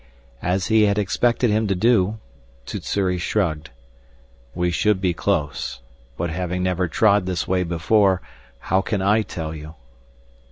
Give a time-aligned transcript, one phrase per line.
[0.41, 2.17] As he had expected him to do,
[2.65, 3.69] Sssuri shrugged.
[4.55, 5.81] "We should be close.
[6.17, 8.19] But having never trod this way before,
[8.73, 9.75] how can I tell you?"